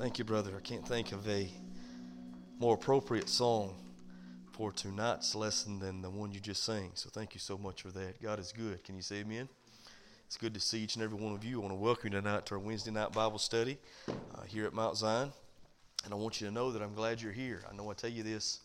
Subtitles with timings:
[0.00, 0.52] Thank you, brother.
[0.56, 1.46] I can't think of a
[2.58, 3.76] more appropriate song
[4.50, 6.92] for tonight's lesson than the one you just sang.
[6.94, 8.22] So thank you so much for that.
[8.22, 8.82] God is good.
[8.82, 9.46] Can you say amen?
[10.24, 11.58] It's good to see each and every one of you.
[11.58, 13.76] I want to welcome you tonight to our Wednesday night Bible study
[14.08, 15.32] uh, here at Mount Zion.
[16.06, 17.62] And I want you to know that I'm glad you're here.
[17.70, 18.60] I know I tell you this,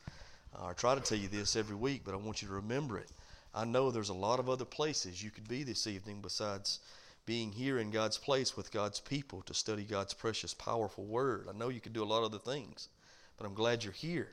[0.57, 2.97] uh, or try to tell you this every week, but I want you to remember
[2.97, 3.09] it.
[3.53, 6.79] I know there's a lot of other places you could be this evening besides
[7.25, 11.47] being here in God's place with God's people to study God's precious, powerful word.
[11.49, 12.89] I know you could do a lot of other things,
[13.37, 14.29] but I'm glad you're here.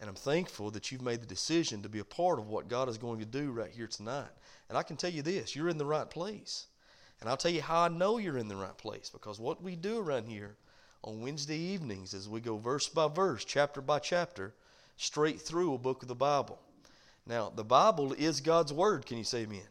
[0.00, 2.88] And I'm thankful that you've made the decision to be a part of what God
[2.88, 4.30] is going to do right here tonight.
[4.68, 6.66] And I can tell you this you're in the right place.
[7.20, 9.76] And I'll tell you how I know you're in the right place because what we
[9.76, 10.56] do around here
[11.04, 14.54] on Wednesday evenings is we go verse by verse, chapter by chapter,
[14.96, 16.58] straight through a book of the Bible.
[17.26, 19.04] Now, the Bible is God's Word.
[19.04, 19.68] Can you say amen?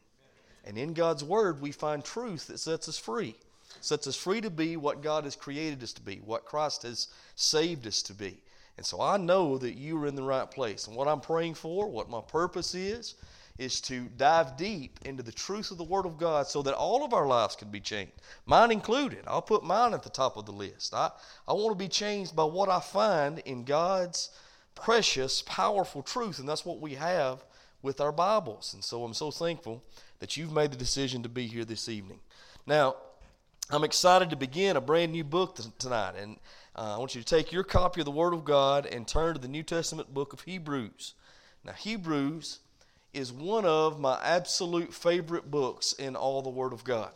[0.66, 3.36] And in God's Word, we find truth that sets us free,
[3.82, 7.08] sets us free to be what God has created us to be, what Christ has
[7.36, 8.38] saved us to be.
[8.78, 10.88] And so I know that you are in the right place.
[10.88, 13.16] And what I'm praying for, what my purpose is,
[13.58, 17.04] is to dive deep into the truth of the Word of God so that all
[17.04, 18.14] of our lives can be changed,
[18.46, 19.20] mine included.
[19.28, 20.94] I'll put mine at the top of the list.
[20.94, 21.12] I,
[21.46, 24.30] I want to be changed by what I find in God's
[24.76, 27.44] precious, powerful truth, and that's what we have
[27.82, 28.74] with our Bibles.
[28.74, 29.84] And so I'm so thankful
[30.20, 32.20] that you've made the decision to be here this evening.
[32.66, 32.96] Now,
[33.72, 36.38] I'm excited to begin a brand new book tonight, and
[36.76, 39.36] uh, I want you to take your copy of the Word of God and turn
[39.36, 41.14] to the New Testament book of Hebrews.
[41.64, 42.60] Now, Hebrews
[43.14, 47.12] is one of my absolute favorite books in all the Word of God.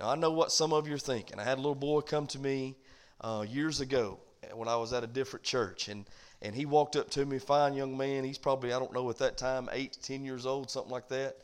[0.00, 1.38] Now, I know what some of you are thinking.
[1.38, 2.74] I had a little boy come to me
[3.20, 4.18] uh, years ago
[4.54, 6.04] when I was at a different church, and,
[6.42, 8.24] and he walked up to me, fine young man.
[8.24, 11.08] He's probably, I don't know, at that time, eight to 10 years old, something like
[11.08, 11.36] that.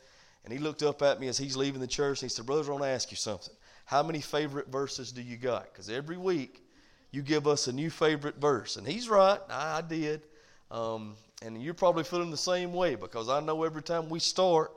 [0.43, 2.63] And he looked up at me as he's leaving the church, and he said, Brother,
[2.67, 3.53] I want to ask you something.
[3.85, 5.71] How many favorite verses do you got?
[5.71, 6.63] Because every week
[7.11, 8.75] you give us a new favorite verse.
[8.75, 10.21] And he's right, I, did.
[10.69, 14.71] Um, and you're probably feeling the same way because I know every time we start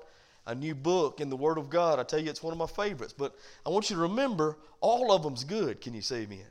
[0.47, 2.66] a new book in the Word of God, I tell you it's one of my
[2.66, 3.12] favorites.
[3.12, 3.34] But
[3.66, 5.81] I want you to remember all of them's good.
[5.81, 6.47] Can you say amen?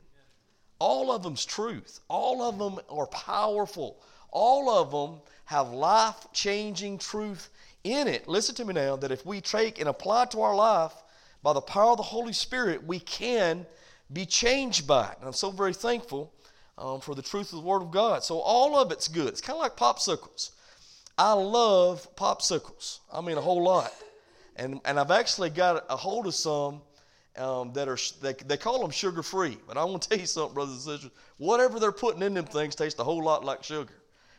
[0.82, 2.00] All of them's truth.
[2.08, 4.02] All of them are powerful.
[4.32, 7.50] All of them have life changing truth
[7.84, 8.26] in it.
[8.26, 10.92] Listen to me now that if we take and apply to our life
[11.40, 13.64] by the power of the Holy Spirit, we can
[14.12, 15.18] be changed by it.
[15.20, 16.32] And I'm so very thankful
[16.76, 18.24] um, for the truth of the Word of God.
[18.24, 19.28] So all of it's good.
[19.28, 20.50] It's kind of like popsicles.
[21.16, 22.98] I love popsicles.
[23.12, 23.92] I mean, a whole lot.
[24.56, 26.82] And, and I've actually got a hold of some
[27.36, 29.56] um, that are, they, they call them sugar free.
[29.66, 31.10] But I want to tell you something, brothers and sisters.
[31.38, 33.92] Whatever they're putting in them things tastes a whole lot like sugar.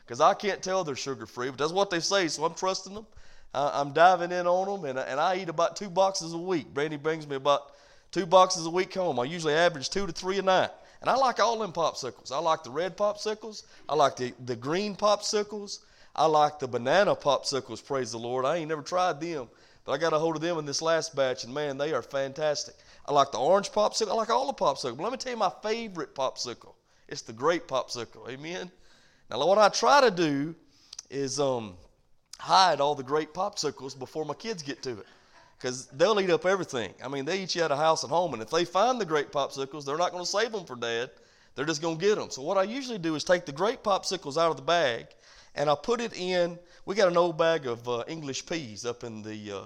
[0.05, 2.93] Because I can't tell they're sugar free, but that's what they say, so I'm trusting
[2.93, 3.05] them.
[3.53, 6.73] Uh, I'm diving in on them, and, and I eat about two boxes a week.
[6.73, 7.71] Brandy brings me about
[8.11, 9.19] two boxes a week home.
[9.19, 10.71] I usually average two to three a night.
[11.01, 12.31] And I like all them popsicles.
[12.31, 13.63] I like the red popsicles.
[13.87, 15.79] I like the, the green popsicles.
[16.15, 18.45] I like the banana popsicles, praise the Lord.
[18.45, 19.49] I ain't never tried them,
[19.83, 22.03] but I got a hold of them in this last batch, and man, they are
[22.03, 22.75] fantastic.
[23.05, 24.09] I like the orange popsicle.
[24.09, 24.97] I like all the popsicles.
[24.97, 26.73] But let me tell you my favorite popsicle.
[27.07, 28.29] It's the grape popsicle.
[28.29, 28.71] Amen.
[29.29, 30.55] Now, what I try to do
[31.09, 31.75] is um,
[32.39, 35.05] hide all the grape popsicles before my kids get to it
[35.57, 36.93] because they'll eat up everything.
[37.03, 39.05] I mean, they eat you out of house and home, and if they find the
[39.05, 41.09] grape popsicles, they're not going to save them for dad.
[41.55, 42.29] They're just going to get them.
[42.31, 45.07] So what I usually do is take the grape popsicles out of the bag,
[45.55, 46.57] and I put it in.
[46.85, 49.59] We got an old bag of uh, English peas up in the.
[49.59, 49.63] Uh,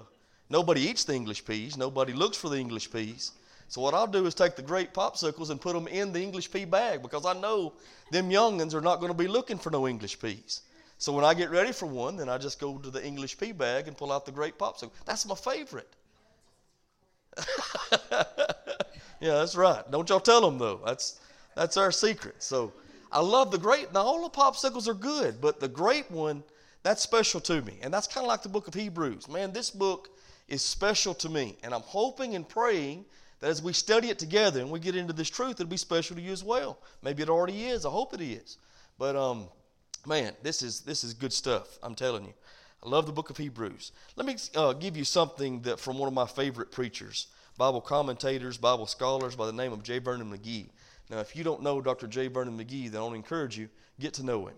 [0.50, 1.76] nobody eats the English peas.
[1.76, 3.32] Nobody looks for the English peas.
[3.68, 6.50] So what I'll do is take the great popsicles and put them in the English
[6.50, 7.74] pea bag because I know
[8.10, 10.62] them youngins are not going to be looking for no English peas.
[10.96, 13.52] So when I get ready for one, then I just go to the English pea
[13.52, 14.90] bag and pull out the great popsicle.
[15.04, 15.88] That's my favorite.
[19.20, 19.88] yeah, that's right.
[19.90, 20.80] Don't y'all tell them though.
[20.84, 21.20] That's
[21.54, 22.42] that's our secret.
[22.42, 22.72] So
[23.12, 23.92] I love the grape.
[23.92, 26.42] Now all the popsicles are good, but the grape one
[26.82, 29.28] that's special to me, and that's kind of like the book of Hebrews.
[29.28, 30.10] Man, this book
[30.48, 33.04] is special to me, and I'm hoping and praying
[33.40, 36.16] that as we study it together and we get into this truth, it'll be special
[36.16, 36.78] to you as well.
[37.02, 37.86] Maybe it already is.
[37.86, 38.58] I hope it is.
[38.98, 39.48] But um,
[40.06, 41.78] Man, this is this is good stuff.
[41.82, 42.32] I'm telling you.
[42.82, 43.92] I love the book of Hebrews.
[44.16, 47.26] Let me uh, give you something that from one of my favorite preachers,
[47.56, 49.98] Bible commentators, Bible scholars by the name of J.
[49.98, 50.70] Vernon McGee.
[51.10, 52.06] Now, if you don't know Dr.
[52.06, 52.28] J.
[52.28, 53.68] Vernon McGee, then I want to encourage you
[53.98, 54.56] get to know him.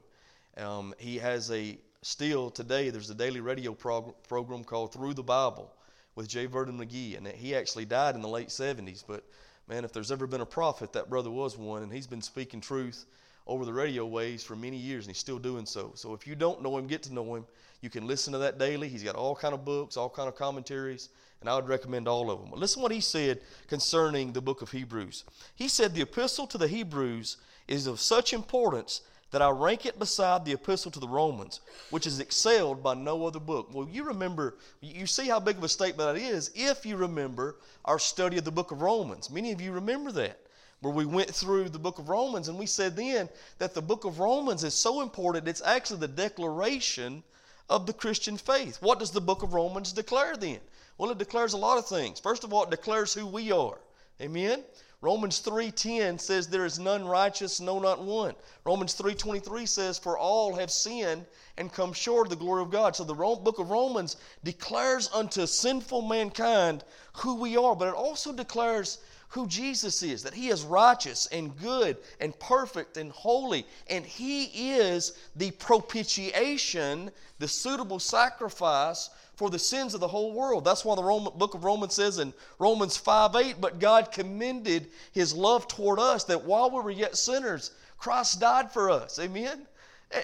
[0.65, 2.91] Um, he has a still today.
[2.91, 5.73] There's a daily radio prog- program called Through the Bible
[6.21, 6.45] with J.
[6.45, 9.03] Vernon McGee, and that he actually died in the late 70s.
[9.07, 9.25] But
[9.69, 12.61] man, if there's ever been a prophet, that brother was one, and he's been speaking
[12.61, 13.07] truth
[13.47, 15.93] over the radio waves for many years, and he's still doing so.
[15.95, 17.47] So if you don't know him, get to know him.
[17.81, 18.87] You can listen to that daily.
[18.87, 21.09] He's got all kind of books, all kind of commentaries,
[21.41, 22.51] and I would recommend all of them.
[22.51, 25.25] But listen what he said concerning the book of Hebrews.
[25.55, 29.01] He said the epistle to the Hebrews is of such importance
[29.31, 31.61] that I rank it beside the epistle to the Romans,
[31.91, 33.69] which is excelled by no other book.
[33.73, 37.57] Well, you remember, you see how big of a statement that is if you remember
[37.85, 39.31] our study of the book of Romans.
[39.31, 40.39] Many of you remember that,
[40.81, 43.29] where we went through the book of Romans and we said then
[43.59, 47.23] that the book of Romans is so important, it's actually the declaration
[47.69, 48.79] of the Christian faith.
[48.83, 50.59] What does the book of Romans declare then?
[50.99, 52.19] Well, it declares a lot of things.
[52.19, 53.79] First of all, it declares who we are.
[54.21, 54.65] Amen?
[55.03, 58.35] Romans 3:10 says there is none righteous, no not one.
[58.65, 61.25] Romans 3:23 says for all have sinned
[61.57, 62.95] and come short of the glory of God.
[62.95, 68.33] So the book of Romans declares unto sinful mankind who we are, but it also
[68.33, 68.99] declares
[69.31, 74.73] who Jesus is, that he is righteous and good and perfect and holy, and he
[74.75, 79.09] is the propitiation, the suitable sacrifice
[79.41, 80.67] for the sins of the whole world.
[80.67, 84.89] That's why the Roman, book of Romans says in Romans 5 8, but God commended
[85.13, 89.19] his love toward us that while we were yet sinners, Christ died for us.
[89.19, 89.67] Amen?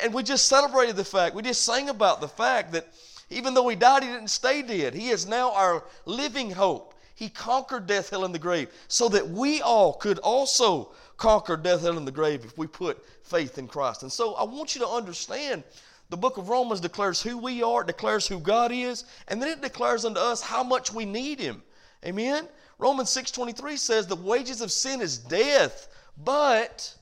[0.02, 2.88] And we just celebrated the fact, we just sang about the fact that
[3.30, 4.92] even though he died, he didn't stay dead.
[4.92, 6.92] He is now our living hope.
[7.14, 11.80] He conquered death, hell, and the grave so that we all could also conquer death,
[11.80, 14.02] hell, and the grave if we put faith in Christ.
[14.02, 15.64] And so I want you to understand
[16.08, 19.48] the book of Romans declares who we are, it declares who God is, and then
[19.48, 21.62] it declares unto us how much we need Him.
[22.04, 22.48] Amen?
[22.78, 25.88] Romans 6.23 says, The wages of sin is death,
[26.22, 26.94] but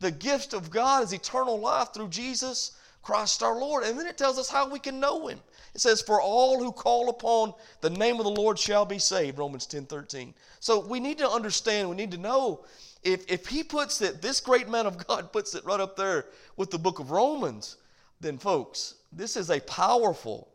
[0.00, 2.72] the gift of God is eternal life through Jesus
[3.02, 3.84] Christ our Lord.
[3.84, 5.40] And then it tells us how we can know Him.
[5.74, 9.38] It says, For all who call upon the name of the Lord shall be saved,
[9.38, 10.34] Romans 10 13.
[10.58, 12.64] So we need to understand, we need to know
[13.02, 16.26] if, if he puts it, this great man of God puts it right up there
[16.56, 17.76] with the book of Romans,
[18.20, 20.48] then, folks, this is a powerful,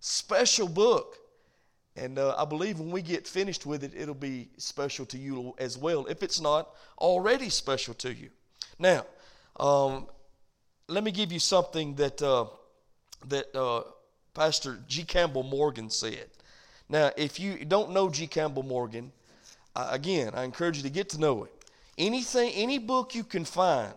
[0.00, 1.16] special book.
[1.96, 5.54] And uh, I believe when we get finished with it, it'll be special to you
[5.58, 8.30] as well, if it's not already special to you.
[8.78, 9.04] Now,
[9.58, 10.06] um,
[10.86, 12.46] let me give you something that, uh,
[13.26, 13.82] that uh,
[14.32, 15.02] Pastor G.
[15.02, 16.28] Campbell Morgan said.
[16.88, 18.28] Now, if you don't know G.
[18.28, 19.10] Campbell Morgan,
[19.74, 21.48] again, I encourage you to get to know him.
[21.98, 23.92] Anything, any book you can find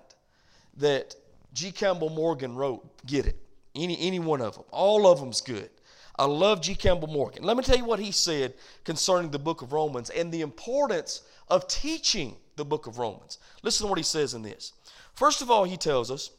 [0.77, 1.15] that
[1.53, 1.71] G.
[1.71, 3.37] Campbell Morgan wrote, get it.
[3.75, 4.63] Any, any one of them.
[4.71, 5.69] All of them's good.
[6.17, 6.75] I love G.
[6.75, 7.43] Campbell Morgan.
[7.43, 8.53] Let me tell you what he said
[8.83, 13.39] concerning the book of Romans and the importance of teaching the book of Romans.
[13.63, 14.73] Listen to what he says in this.
[15.13, 16.31] First of all, he tells us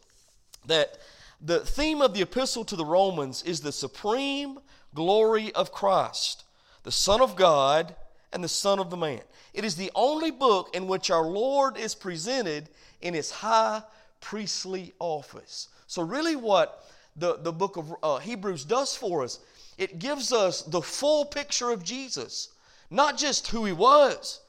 [0.66, 0.98] that
[1.40, 4.58] the theme of the epistle to the Romans is the supreme
[4.94, 6.44] glory of Christ,
[6.84, 7.96] the Son of God
[8.32, 9.22] and the Son of the man.
[9.52, 12.68] It is the only book in which our Lord is presented
[13.00, 13.82] in his high
[14.22, 15.68] priestly office.
[15.86, 19.40] So, really, what the, the book of uh, Hebrews does for us,
[19.76, 22.48] it gives us the full picture of Jesus.
[22.90, 24.40] Not just who he was,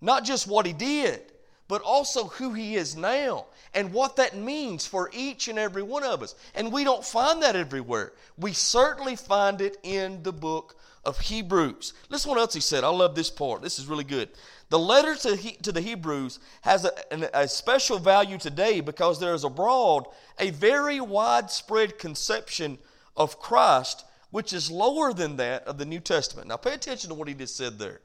[0.00, 1.32] not just what he did,
[1.68, 6.04] but also who he is now and what that means for each and every one
[6.04, 6.34] of us.
[6.54, 8.12] And we don't find that everywhere.
[8.36, 11.94] We certainly find it in the book of Hebrews.
[12.08, 12.84] Listen what else he said.
[12.84, 13.62] I love this part.
[13.62, 14.28] This is really good.
[14.68, 16.92] The letter to, he, to the Hebrews has a,
[17.34, 20.06] a special value today because there is abroad
[20.38, 22.78] a very widespread conception
[23.16, 26.48] of Christ which is lower than that of the New Testament.
[26.48, 28.00] Now pay attention to what he just said there.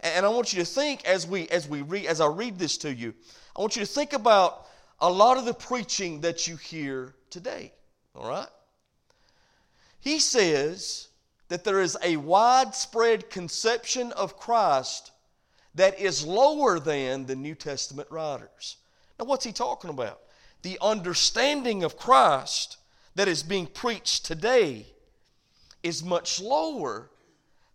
[0.00, 2.76] And I want you to think as we as we read as I read this
[2.78, 3.14] to you,
[3.56, 4.66] I want you to think about
[5.00, 7.72] a lot of the preaching that you hear today.
[8.14, 8.48] All right?
[10.00, 11.08] He says
[11.48, 15.12] that there is a widespread conception of Christ
[15.74, 18.76] that is lower than the New Testament writers.
[19.18, 20.20] Now, what's he talking about?
[20.62, 22.76] The understanding of Christ
[23.14, 24.86] that is being preached today
[25.82, 27.10] is much lower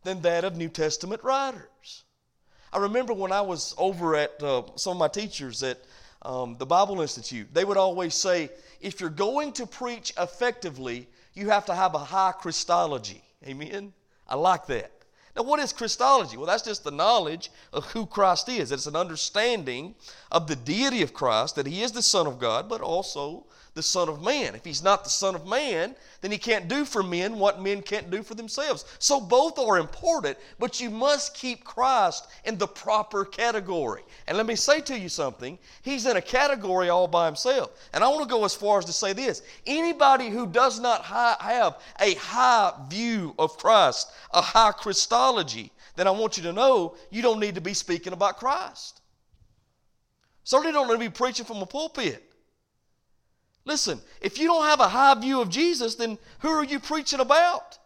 [0.03, 2.03] than that of New Testament writers.
[2.71, 5.79] I remember when I was over at uh, some of my teachers at
[6.23, 8.49] um, the Bible Institute, they would always say,
[8.81, 13.22] if you're going to preach effectively, you have to have a high Christology.
[13.45, 13.93] Amen?
[14.27, 14.91] I like that.
[15.35, 16.37] Now, what is Christology?
[16.37, 18.71] Well, that's just the knowledge of who Christ is.
[18.71, 19.95] It's an understanding
[20.31, 23.83] of the deity of Christ, that He is the Son of God, but also the
[23.83, 24.55] Son of Man.
[24.55, 27.81] If He's not the Son of Man, then He can't do for men what men
[27.81, 28.85] can't do for themselves.
[28.99, 34.03] So both are important, but you must keep Christ in the proper category.
[34.27, 37.71] And let me say to you something He's in a category all by Himself.
[37.93, 41.03] And I want to go as far as to say this anybody who does not
[41.03, 46.95] have a high view of Christ, a high Christology, then I want you to know
[47.09, 49.01] you don't need to be speaking about Christ.
[50.43, 52.29] Certainly don't need to be preaching from a pulpit.
[53.65, 57.19] Listen, if you don't have a high view of Jesus, then who are you preaching
[57.19, 57.77] about?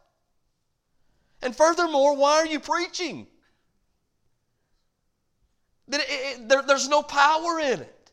[1.42, 3.28] And furthermore, why are you preaching?
[5.88, 8.12] there's no power in it.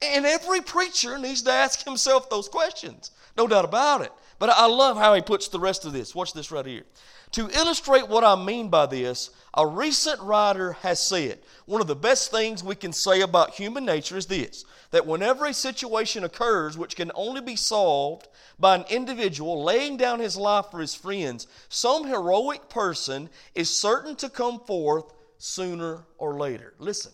[0.00, 3.10] And every preacher needs to ask himself those questions.
[3.36, 4.12] No doubt about it.
[4.38, 6.14] But I love how he puts the rest of this.
[6.14, 6.84] Watch this right here.
[7.32, 11.94] To illustrate what I mean by this, a recent writer has said one of the
[11.94, 16.78] best things we can say about human nature is this that whenever a situation occurs
[16.78, 18.28] which can only be solved
[18.58, 24.14] by an individual laying down his life for his friends, some heroic person is certain
[24.14, 26.74] to come forth sooner or later.
[26.78, 27.12] Listen.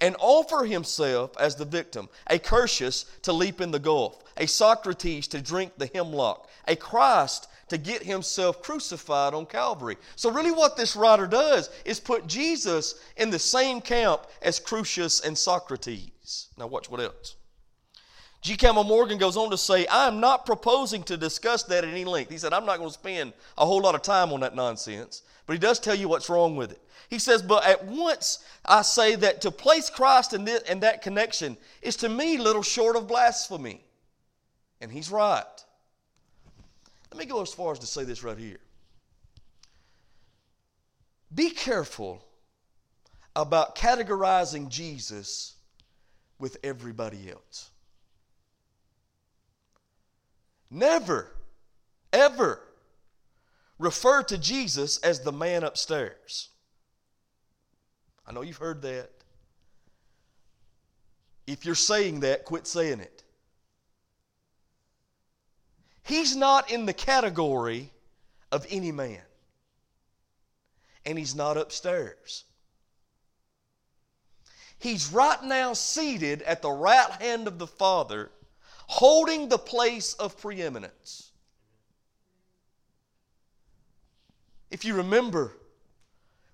[0.00, 5.28] And offer himself as the victim, a Curtius to leap in the gulf, a Socrates
[5.28, 9.96] to drink the hemlock, a Christ to get himself crucified on Calvary.
[10.14, 15.20] So, really, what this writer does is put Jesus in the same camp as Crucius
[15.20, 16.50] and Socrates.
[16.56, 17.34] Now, watch what else.
[18.42, 18.56] G.
[18.56, 22.04] Campbell Morgan goes on to say, I am not proposing to discuss that at any
[22.04, 22.30] length.
[22.30, 25.22] He said, I'm not going to spend a whole lot of time on that nonsense,
[25.46, 26.80] but he does tell you what's wrong with it.
[27.10, 31.02] He says, But at once I say that to place Christ in, this, in that
[31.02, 33.82] connection is to me little short of blasphemy.
[34.80, 35.44] And he's right.
[37.14, 38.58] Let me go as far as to say this right here.
[41.32, 42.24] Be careful
[43.36, 45.54] about categorizing Jesus
[46.40, 47.70] with everybody else.
[50.68, 51.30] Never,
[52.12, 52.60] ever
[53.78, 56.48] refer to Jesus as the man upstairs.
[58.26, 59.10] I know you've heard that.
[61.46, 63.23] If you're saying that, quit saying it.
[66.04, 67.90] He's not in the category
[68.52, 69.22] of any man.
[71.06, 72.44] And he's not upstairs.
[74.78, 78.30] He's right now seated at the right hand of the Father,
[78.86, 81.30] holding the place of preeminence.
[84.70, 85.52] If you remember,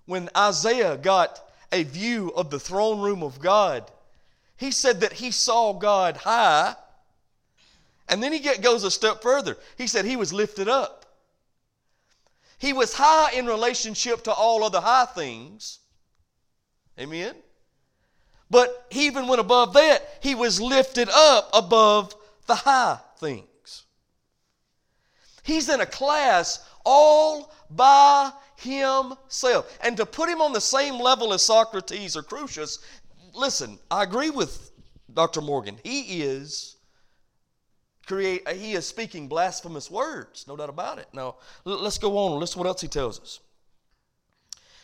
[0.05, 1.41] when Isaiah got
[1.73, 3.91] a view of the throne room of God,
[4.55, 6.75] he said that he saw God high
[8.11, 9.57] and then he get, goes a step further.
[9.77, 11.05] He said he was lifted up.
[12.59, 15.79] He was high in relationship to all other high things.
[16.99, 17.33] Amen?
[18.51, 20.19] But he even went above that.
[20.21, 22.13] He was lifted up above
[22.47, 23.85] the high things.
[25.43, 29.79] He's in a class all by himself.
[29.81, 32.79] And to put him on the same level as Socrates or Crucius,
[33.33, 34.71] listen, I agree with
[35.13, 35.39] Dr.
[35.39, 35.79] Morgan.
[35.81, 36.75] He is
[38.05, 41.07] create, he is speaking blasphemous words, no doubt about it.
[41.13, 42.39] Now, let's go on.
[42.39, 43.39] Listen what else he tells us.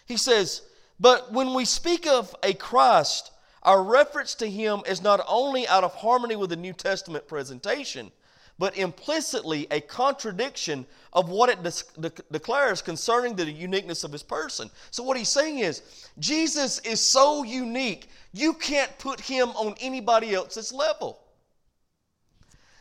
[0.05, 0.61] He says,
[0.99, 3.31] But when we speak of a Christ,
[3.63, 8.11] our reference to him is not only out of harmony with the New Testament presentation,
[8.59, 14.23] but implicitly a contradiction of what it de- de- declares concerning the uniqueness of his
[14.23, 14.69] person.
[14.89, 20.33] So, what he's saying is, Jesus is so unique, you can't put him on anybody
[20.33, 21.19] else's level.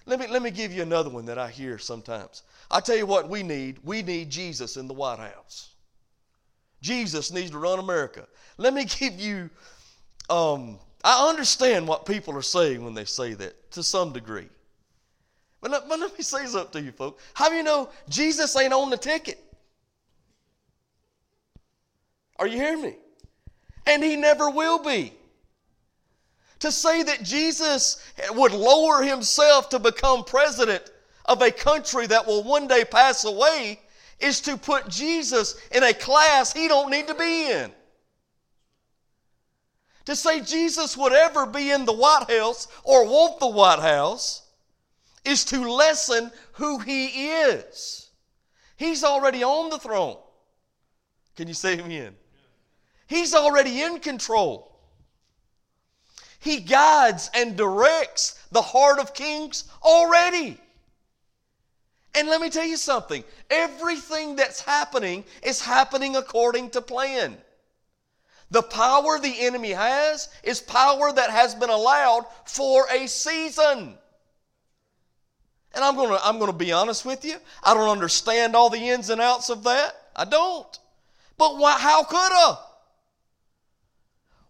[0.06, 2.44] Let me, let me give you another one that I hear sometimes.
[2.70, 3.78] I tell you what we need.
[3.82, 5.74] We need Jesus in the White House.
[6.80, 8.26] Jesus needs to run America.
[8.56, 9.50] Let me give you,
[10.30, 14.48] um, I understand what people are saying when they say that to some degree.
[15.60, 17.22] But let, but let me say something to you, folks.
[17.34, 19.42] How do you know Jesus ain't on the ticket?
[22.38, 22.96] Are you hearing me?
[23.86, 25.12] And he never will be.
[26.60, 30.90] To say that Jesus would lower himself to become president
[31.26, 33.80] of a country that will one day pass away
[34.20, 37.72] is to put Jesus in a class he don't need to be in.
[40.06, 44.42] To say Jesus would ever be in the White House or want the White House
[45.24, 48.10] is to lessen who he is.
[48.76, 50.16] He's already on the throne.
[51.34, 52.14] Can you say amen?
[53.08, 54.75] He's already in control.
[56.46, 60.56] He guides and directs the heart of kings already.
[62.14, 67.36] And let me tell you something everything that's happening is happening according to plan.
[68.52, 73.98] The power the enemy has is power that has been allowed for a season.
[75.74, 77.38] And I'm going to I'm going to be honest with you.
[77.64, 79.96] I don't understand all the ins and outs of that.
[80.14, 80.78] I don't.
[81.38, 82.65] But why, how could I?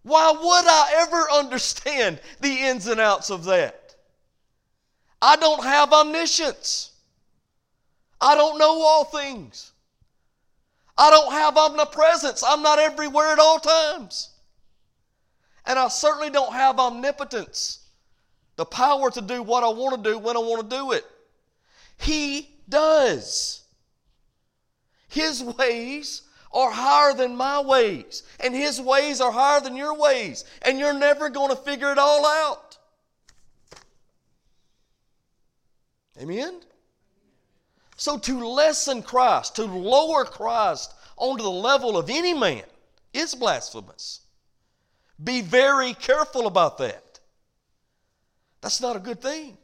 [0.07, 3.97] Why would I ever understand the ins and outs of that?
[5.21, 6.93] I don't have omniscience.
[8.21, 9.73] I don't know all things.
[10.97, 12.45] I don't have omnipresence.
[12.47, 14.31] I'm not everywhere at all times.
[15.67, 17.81] And I certainly don't have omnipotence.
[18.55, 21.05] the power to do what I want to do when I want to do it.
[21.99, 23.65] He does.
[25.09, 26.23] His ways
[26.57, 30.95] are higher than my ways, and His ways are higher than your ways, and you're
[30.95, 32.79] never going to figure it all out.
[36.19, 36.63] Amen?
[37.99, 42.65] So, to lessen Christ, to lower Christ onto the level of any man,
[43.13, 44.23] is blasphemous.
[45.23, 47.21] Be very careful about that.
[48.63, 49.59] That's not a good thing.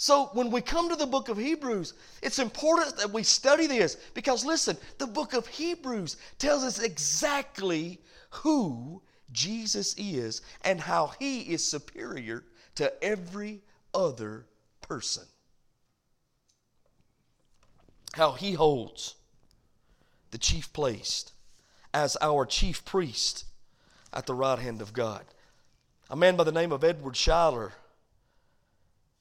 [0.00, 1.92] So, when we come to the book of Hebrews,
[2.22, 8.00] it's important that we study this because, listen, the book of Hebrews tells us exactly
[8.30, 12.44] who Jesus is and how he is superior
[12.76, 13.60] to every
[13.92, 14.46] other
[14.80, 15.24] person.
[18.14, 19.16] How he holds
[20.30, 21.30] the chief place
[21.92, 23.44] as our chief priest
[24.14, 25.26] at the right hand of God.
[26.08, 27.74] A man by the name of Edward Schuyler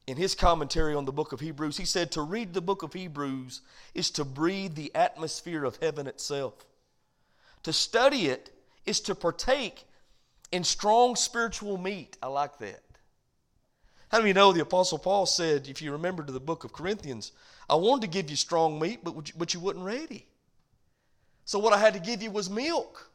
[0.09, 2.93] in his commentary on the book of Hebrews, he said to read the book of
[2.93, 3.61] Hebrews
[3.93, 6.65] is to breathe the atmosphere of heaven itself.
[7.63, 8.49] To study it
[8.87, 9.85] is to partake
[10.51, 12.17] in strong spiritual meat.
[12.23, 12.81] I like that.
[14.11, 16.73] How do you know the Apostle Paul said, if you remember to the book of
[16.73, 17.31] Corinthians,
[17.69, 20.25] I wanted to give you strong meat, but, but you wasn't ready.
[21.45, 23.08] So what I had to give you was milk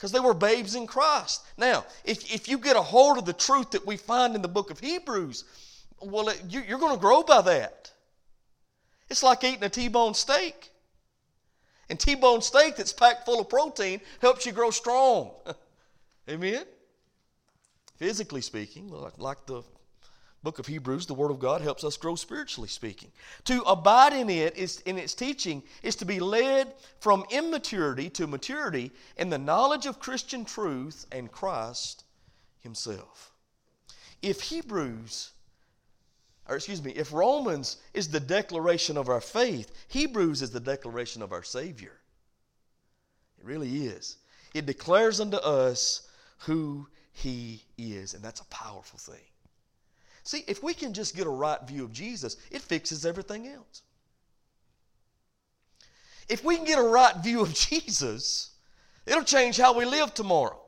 [0.00, 1.42] because they were babes in Christ.
[1.58, 4.48] Now, if, if you get a hold of the truth that we find in the
[4.48, 5.44] book of Hebrews,
[6.00, 7.92] well, it, you, you're going to grow by that.
[9.10, 10.70] It's like eating a T bone steak.
[11.90, 15.32] And T bone steak that's packed full of protein helps you grow strong.
[16.30, 16.64] Amen?
[17.96, 19.62] Physically speaking, like the
[20.42, 23.12] book of Hebrews, the Word of God helps us grow spiritually speaking.
[23.44, 28.26] To abide in it is in its teaching is to be led from immaturity to
[28.26, 32.04] maturity in the knowledge of Christian truth and Christ
[32.60, 33.32] Himself.
[34.22, 35.30] If Hebrews,
[36.48, 41.22] or excuse me, if Romans is the declaration of our faith, Hebrews is the declaration
[41.22, 41.98] of our Savior.
[43.38, 44.16] It really is.
[44.54, 49.29] It declares unto us who He is, and that's a powerful thing.
[50.22, 53.82] See, if we can just get a right view of Jesus, it fixes everything else.
[56.28, 58.50] If we can get a right view of Jesus,
[59.06, 60.60] it'll change how we live tomorrow.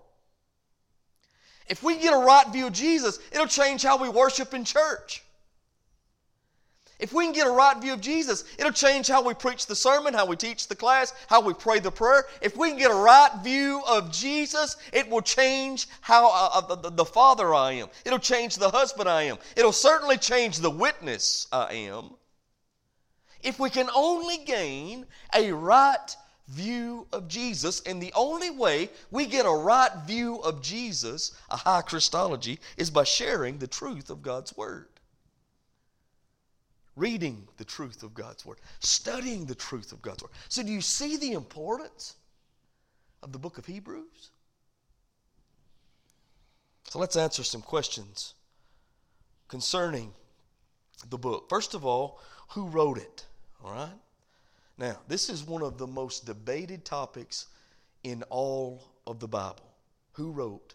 [1.69, 5.23] If we get a right view of Jesus, it'll change how we worship in church.
[7.03, 9.75] If we can get a right view of Jesus, it'll change how we preach the
[9.75, 12.27] sermon, how we teach the class, how we pray the prayer.
[12.41, 16.77] If we can get a right view of Jesus, it will change how uh, uh,
[16.77, 17.88] the, the father I am.
[18.05, 19.38] It'll change the husband I am.
[19.57, 22.11] It'll certainly change the witness I am.
[23.43, 29.27] If we can only gain a right view of Jesus, and the only way we
[29.27, 34.23] get a right view of Jesus, a high Christology, is by sharing the truth of
[34.23, 34.87] God's Word
[36.96, 40.33] reading the truth of God's Word, studying the truth of God's Word.
[40.48, 42.16] So, do you see the importance
[43.22, 44.31] of the book of Hebrews?
[46.85, 48.35] So, let's answer some questions
[49.48, 50.12] concerning
[51.09, 51.48] the book.
[51.48, 53.26] First of all, who wrote it?
[53.64, 53.98] All right?
[54.78, 57.46] Now, this is one of the most debated topics
[58.02, 59.70] in all of the Bible.
[60.12, 60.74] Who wrote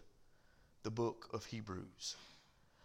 [0.83, 2.15] the book of Hebrews?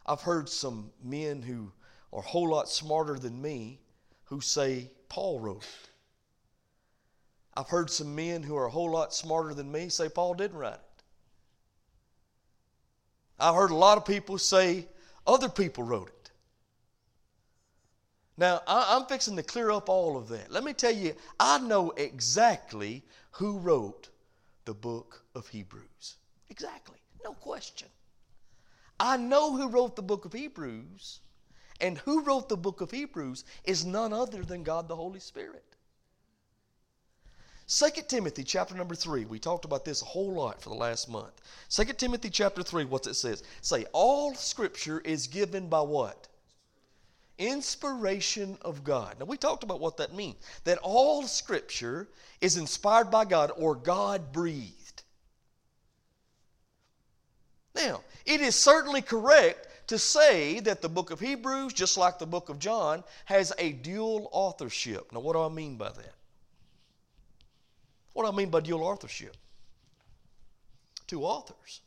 [0.05, 1.73] I've heard some men who
[2.13, 3.81] are a whole lot smarter than me
[4.25, 5.89] who say Paul wrote it.
[7.55, 10.57] I've heard some men who are a whole lot smarter than me say Paul didn't
[10.57, 10.81] write it.
[13.39, 14.87] I've heard a lot of people say
[15.27, 16.31] other people wrote it.
[18.39, 20.51] Now, I'm fixing to clear up all of that.
[20.51, 24.09] Let me tell you, I know exactly who wrote
[24.65, 26.17] the book of Hebrews.
[26.49, 26.97] Exactly.
[27.23, 27.89] No question.
[28.99, 31.21] I know who wrote the book of Hebrews
[31.83, 35.65] and who wrote the book of Hebrews is none other than God the Holy Spirit.
[37.69, 41.09] 2 Timothy chapter number 3, we talked about this a whole lot for the last
[41.09, 41.41] month.
[41.71, 43.43] 2 Timothy chapter 3, what's it says?
[43.63, 46.29] Say, all scripture is given by what?
[47.39, 49.17] Inspiration of God.
[49.19, 50.37] Now, we talked about what that means.
[50.65, 52.09] That all scripture
[52.41, 55.03] is inspired by God or God breathed.
[57.75, 62.27] Now, it is certainly correct to say that the book of Hebrews, just like the
[62.27, 65.13] book of John, has a dual authorship.
[65.13, 66.15] Now, what do I mean by that?
[68.13, 69.37] What do I mean by dual authorship?
[71.07, 71.81] Two authors,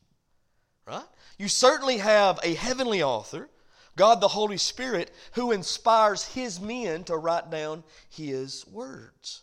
[0.86, 1.06] right?
[1.38, 3.50] You certainly have a heavenly author,
[3.96, 9.42] God the Holy Spirit, who inspires his men to write down his words.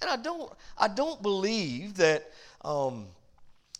[0.00, 2.30] And I don't, I don't believe that
[2.62, 3.06] um,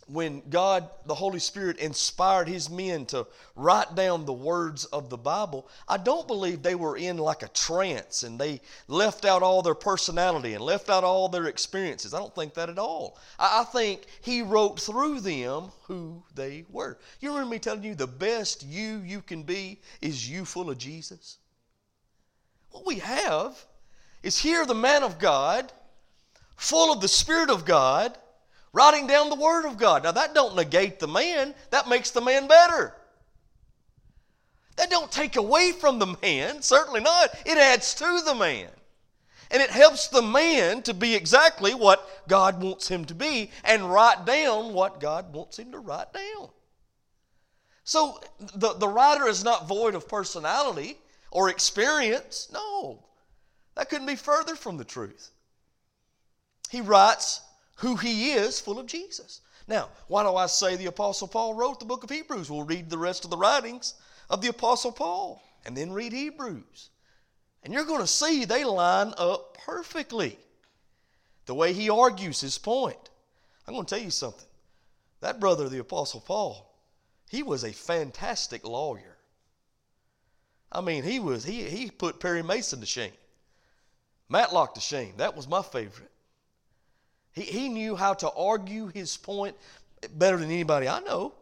[0.09, 5.17] when God, the Holy Spirit, inspired his men to write down the words of the
[5.17, 9.61] Bible, I don't believe they were in like a trance and they left out all
[9.61, 12.13] their personality and left out all their experiences.
[12.13, 13.19] I don't think that at all.
[13.37, 16.97] I think he wrote through them who they were.
[17.19, 20.79] You remember me telling you the best you you can be is you full of
[20.79, 21.37] Jesus?
[22.71, 23.63] What we have
[24.23, 25.71] is here the man of God,
[26.55, 28.17] full of the Spirit of God
[28.73, 30.03] writing down the Word of God.
[30.03, 32.95] Now that don't negate the man, that makes the man better.
[34.77, 37.33] That don't take away from the man, certainly not.
[37.45, 38.69] It adds to the man.
[39.51, 43.91] And it helps the man to be exactly what God wants him to be and
[43.91, 46.49] write down what God wants him to write down.
[47.83, 48.21] So
[48.53, 50.99] the, the writer is not void of personality
[51.31, 52.47] or experience.
[52.53, 53.03] No,
[53.75, 55.31] that couldn't be further from the truth.
[56.69, 57.41] He writes
[57.79, 59.41] who he is full of Jesus.
[59.67, 62.49] Now, why do I say the Apostle Paul wrote the book of Hebrews?
[62.49, 63.93] We'll read the rest of the writings
[64.29, 66.89] of the Apostle Paul and then read Hebrews.
[67.63, 70.37] And you're going to see they line up perfectly.
[71.45, 73.09] The way he argues his point.
[73.67, 74.47] I'm going to tell you something.
[75.21, 76.73] That brother, the Apostle Paul,
[77.29, 79.17] he was a fantastic lawyer.
[80.71, 83.13] I mean, he was he he put Perry Mason to shame.
[84.27, 85.13] Matlock to shame.
[85.17, 86.11] That was my favorite.
[87.31, 89.55] He, he knew how to argue his point
[90.15, 91.33] better than anybody I know.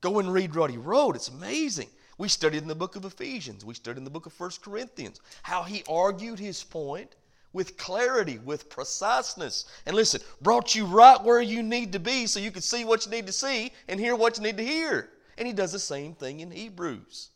[0.00, 1.16] Go and read what he wrote.
[1.16, 1.88] It's amazing.
[2.18, 3.64] We studied in the book of Ephesians.
[3.64, 7.14] We studied in the book of First Corinthians how he argued his point
[7.52, 9.66] with clarity, with preciseness.
[9.86, 13.04] And listen, brought you right where you need to be so you could see what
[13.04, 15.10] you need to see and hear what you need to hear.
[15.38, 17.30] And he does the same thing in Hebrews.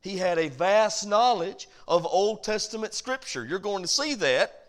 [0.00, 3.44] He had a vast knowledge of Old Testament Scripture.
[3.44, 4.61] You're going to see that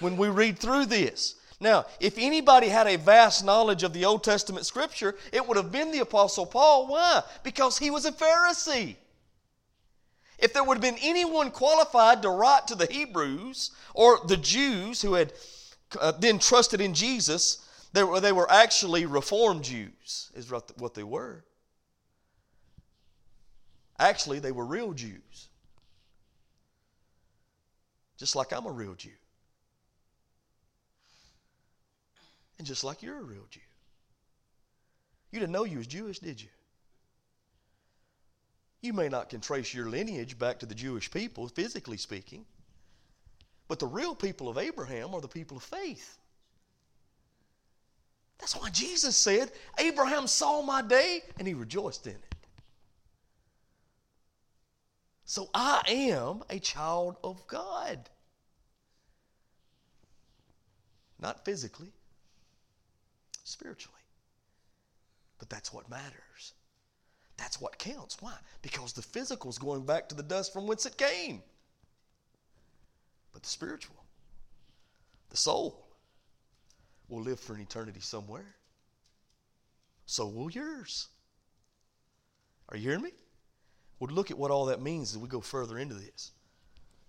[0.00, 1.36] when we read through this.
[1.60, 5.70] Now, if anybody had a vast knowledge of the Old Testament Scripture, it would have
[5.70, 6.86] been the Apostle Paul.
[6.86, 7.22] Why?
[7.42, 8.96] Because he was a Pharisee.
[10.38, 15.02] If there would have been anyone qualified to write to the Hebrews or the Jews
[15.02, 15.34] who had
[16.00, 21.02] uh, then trusted in Jesus, they were, they were actually Reformed Jews, is what they
[21.02, 21.44] were.
[23.98, 25.48] Actually, they were real Jews.
[28.16, 29.10] Just like I'm a real Jew.
[32.60, 33.60] And just like you're a real Jew.
[35.32, 36.50] You didn't know you was Jewish, did you?
[38.82, 42.44] You may not can trace your lineage back to the Jewish people, physically speaking,
[43.66, 46.18] but the real people of Abraham are the people of faith.
[48.38, 52.34] That's why Jesus said, Abraham saw my day and he rejoiced in it.
[55.24, 58.10] So I am a child of God.
[61.18, 61.94] Not physically,
[63.50, 64.00] spiritually.
[65.38, 66.54] But that's what matters.
[67.36, 68.20] That's what counts.
[68.20, 68.34] Why?
[68.62, 71.42] Because the physical is going back to the dust from whence it came.
[73.32, 73.96] But the spiritual,
[75.30, 75.86] the soul,
[77.08, 78.56] will live for an eternity somewhere.
[80.06, 81.08] So will yours.
[82.68, 83.12] Are you hearing me?
[83.98, 86.32] We'll look at what all that means as we go further into this.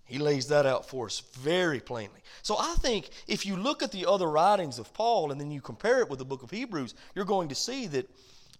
[0.04, 2.20] He lays that out for us very plainly.
[2.42, 5.60] So I think if you look at the other writings of Paul and then you
[5.60, 8.10] compare it with the book of Hebrews, you're going to see that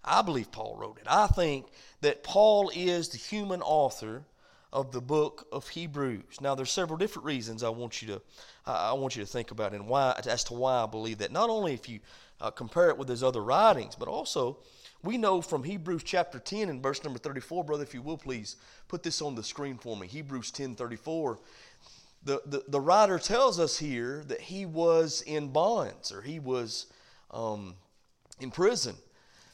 [0.04, 1.06] I believe Paul wrote it.
[1.08, 1.66] I think
[2.00, 4.24] that Paul is the human author
[4.72, 6.40] of the book of Hebrews.
[6.40, 8.22] Now there's several different reasons I want you to
[8.64, 11.32] I want you to think about and why as to why I believe that.
[11.32, 12.00] Not only if you
[12.40, 14.58] uh, compare it with his other writings, but also
[15.02, 18.56] we know from Hebrews chapter 10 and verse number 34, brother, if you will please
[18.88, 20.06] put this on the screen for me.
[20.06, 21.38] Hebrews 10 34.
[22.24, 26.86] The, the, the writer tells us here that he was in bonds or he was
[27.32, 27.74] um,
[28.38, 28.94] in prison.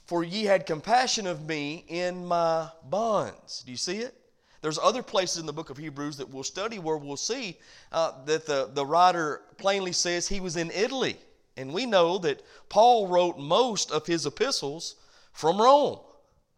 [0.04, 3.62] For ye had compassion of me in my bonds.
[3.64, 4.14] Do you see it?
[4.60, 7.56] There's other places in the book of Hebrews that we'll study where we'll see
[7.92, 11.16] uh, that the, the writer plainly says he was in Italy.
[11.56, 14.96] And we know that Paul wrote most of his epistles
[15.38, 16.00] from Rome.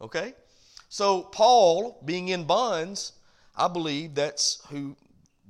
[0.01, 0.33] Okay?
[0.89, 3.13] So, Paul, being in bonds,
[3.55, 4.97] I believe that's who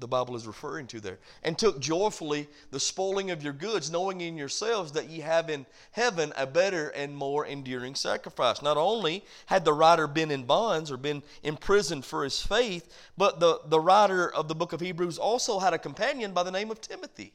[0.01, 1.21] the Bible is referring to there.
[1.45, 5.65] And took joyfully the spoiling of your goods, knowing in yourselves that ye have in
[5.93, 8.63] heaven a better and more enduring sacrifice.
[8.63, 13.39] Not only had the writer been in bonds or been imprisoned for his faith, but
[13.39, 16.73] the, the writer of the book of Hebrews also had a companion by the name
[16.73, 17.33] of Timothy.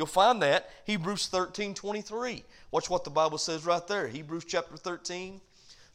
[0.00, 2.42] You'll find that Hebrews 13 23.
[2.70, 4.08] Watch what the Bible says right there.
[4.08, 5.42] Hebrews chapter 13,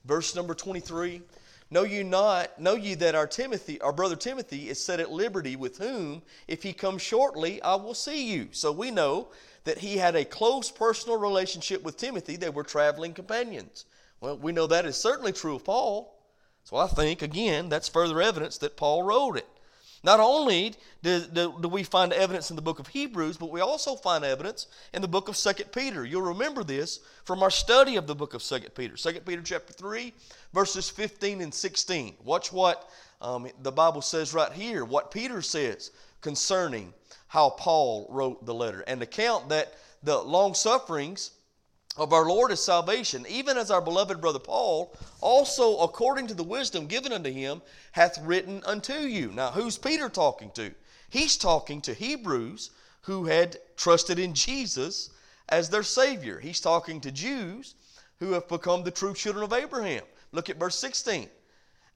[0.05, 1.23] verse number 23.
[1.71, 5.55] Know you not, know ye that our Timothy, our brother Timothy, is set at liberty,
[5.55, 8.49] with whom, if he comes shortly, I will see you.
[8.51, 9.29] So we know
[9.63, 12.35] that he had a close personal relationship with Timothy.
[12.35, 13.85] They were traveling companions.
[14.21, 16.15] Well, we know that is certainly true of Paul.
[16.63, 19.47] So I think, again, that's further evidence that Paul wrote it.
[20.05, 23.59] Not only do, do, do, we find evidence in the book of Hebrews, but we
[23.59, 26.05] also find evidence in the book of 2 Peter.
[26.05, 28.95] You'll remember this from our study of the book of 2 Peter.
[28.95, 30.13] 2 Peter chapter 3,
[30.53, 32.17] verses 15 and 16.
[32.23, 32.87] Watch what
[33.19, 35.89] um, the Bible says right here, what Peter says
[36.21, 36.93] concerning
[37.27, 41.31] how Paul wrote the letter, and account that the long sufferings
[41.97, 46.43] of our Lord is salvation, even as our beloved brother Paul, also according to the
[46.43, 47.61] wisdom given unto him,
[47.93, 49.31] hath written unto you.
[49.31, 50.73] Now, who's Peter talking to?
[51.09, 55.11] He's talking to Hebrews who had trusted in Jesus
[55.49, 56.39] as their Savior.
[56.39, 57.75] He's talking to Jews
[58.19, 60.03] who have become the true children of Abraham.
[60.31, 61.29] Look at verse 16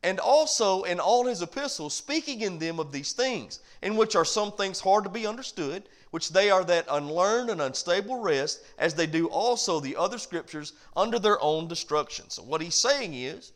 [0.04, 4.26] and also in all his epistles, speaking in them of these things, in which are
[4.26, 8.94] some things hard to be understood, which they are that unlearned and unstable rest, as
[8.94, 12.30] they do also the other scriptures under their own destruction.
[12.30, 13.52] So, what he's saying is,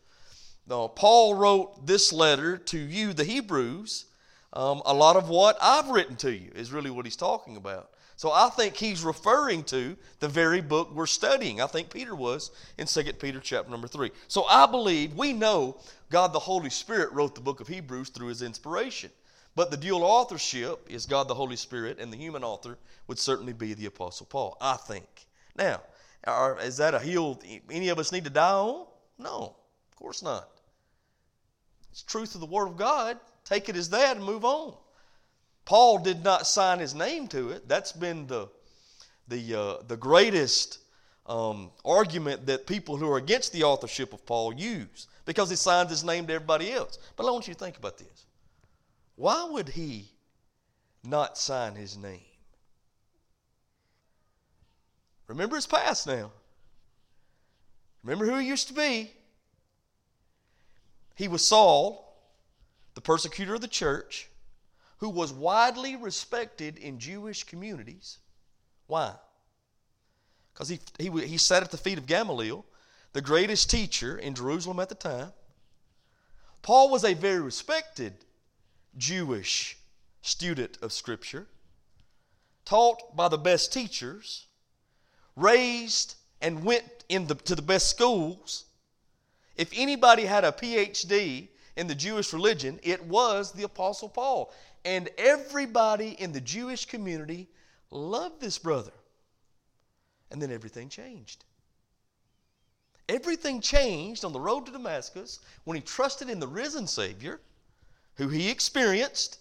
[0.68, 4.06] no, Paul wrote this letter to you, the Hebrews.
[4.54, 7.90] Um, a lot of what I've written to you is really what he's talking about.
[8.24, 11.60] So I think he's referring to the very book we're studying.
[11.60, 14.12] I think Peter was in 2 Peter chapter number 3.
[14.30, 15.76] So I believe, we know
[16.10, 19.12] God the Holy Spirit wrote the book of Hebrews through his inspiration.
[19.58, 23.52] But the dual authorship is God the Holy Spirit, and the human author would certainly
[23.52, 25.26] be the Apostle Paul, I think.
[25.58, 25.82] Now,
[26.24, 28.86] are, is that a hill any of us need to die on?
[29.20, 29.54] No,
[29.92, 30.48] of course not.
[31.92, 33.18] It's truth of the Word of God.
[33.44, 34.78] Take it as that and move on.
[35.66, 37.68] Paul did not sign his name to it.
[37.68, 38.50] That's been the,
[39.28, 40.80] the, uh, the greatest
[41.26, 45.90] um, argument that people who are against the authorship of Paul use because he signs
[45.90, 47.00] his name to everybody else.
[47.16, 48.26] But I want you to think about this.
[49.16, 50.10] Why would he
[51.04, 52.22] not sign his name?
[55.28, 56.32] Remember his past now.
[58.04, 59.12] Remember who he used to be.
[61.16, 62.18] He was Saul,
[62.96, 64.28] the persecutor of the church,
[64.98, 68.20] who was widely respected in Jewish communities.
[68.88, 69.14] Why?
[70.54, 72.66] Because he, he, he sat at the feet of Gamaliel,
[73.14, 75.32] the greatest teacher in Jerusalem at the time.
[76.62, 78.14] Paul was a very respected
[78.98, 79.78] Jewish
[80.22, 81.48] student of Scripture,
[82.66, 84.46] taught by the best teachers,
[85.36, 88.66] raised and went in the, to the best schools.
[89.56, 94.54] If anybody had a PhD in the Jewish religion, it was the Apostle Paul.
[94.86, 97.50] And everybody in the Jewish community
[97.90, 98.92] loved this brother.
[100.32, 101.46] And then everything changed.
[103.08, 107.40] Everything changed on the road to Damascus when he trusted in the risen Savior,
[108.16, 109.40] who he experienced,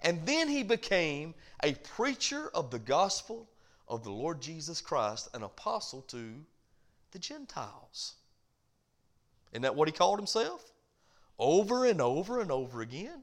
[0.00, 3.48] and then he became a preacher of the gospel
[3.88, 6.34] of the Lord Jesus Christ, an apostle to
[7.10, 8.14] the Gentiles.
[9.52, 10.72] Isn't that what he called himself?
[11.38, 13.22] Over and over and over again.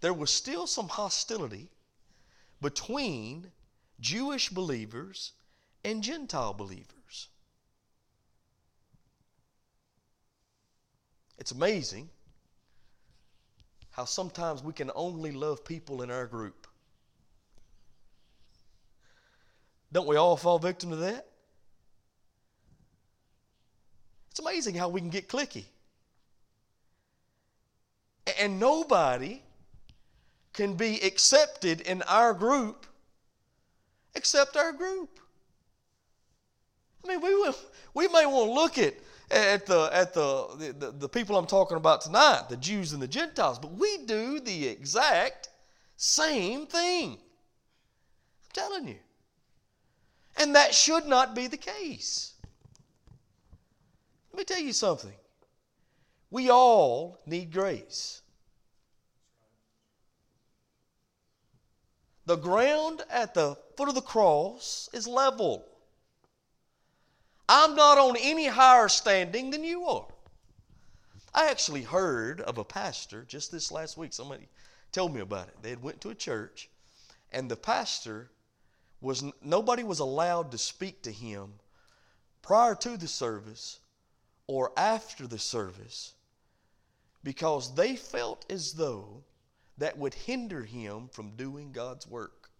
[0.00, 1.68] There was still some hostility
[2.60, 3.50] between
[4.00, 5.32] Jewish believers
[5.84, 7.28] and Gentile believers.
[11.38, 12.08] It's amazing
[13.90, 16.66] how sometimes we can only love people in our group.
[19.92, 21.26] Don't we all fall victim to that?
[24.30, 25.64] It's amazing how we can get cliquey.
[28.38, 29.42] And nobody
[30.52, 32.86] can be accepted in our group
[34.14, 35.20] except our group.
[37.04, 37.54] I mean, we, will,
[37.94, 38.94] we may want to look at
[39.30, 43.08] at the at the, the, the people I'm talking about tonight, the Jews and the
[43.08, 45.48] Gentiles, but we do the exact
[45.96, 47.12] same thing.
[47.12, 48.98] I'm telling you.
[50.36, 52.32] And that should not be the case.
[54.32, 55.12] Let me tell you something.
[56.30, 58.19] We all need grace.
[62.26, 65.66] The ground at the foot of the cross is level.
[67.48, 70.06] I'm not on any higher standing than you are.
[71.34, 74.12] I actually heard of a pastor just this last week.
[74.12, 74.48] Somebody
[74.92, 75.56] told me about it.
[75.62, 76.68] They had went to a church,
[77.32, 78.30] and the pastor
[79.00, 81.54] was nobody was allowed to speak to him
[82.42, 83.78] prior to the service
[84.46, 86.14] or after the service
[87.22, 89.22] because they felt as though
[89.80, 92.50] that would hinder him from doing God's work.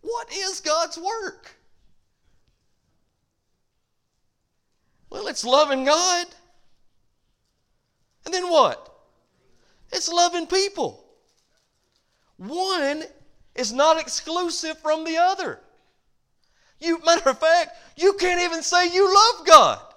[0.00, 1.50] What is God's work?
[5.10, 6.26] Well, it's loving God.
[8.24, 8.94] And then what?
[9.92, 11.04] It's loving people.
[12.36, 13.02] One
[13.56, 15.58] is not exclusive from the other.
[16.78, 19.87] You, matter of fact, you can't even say you love God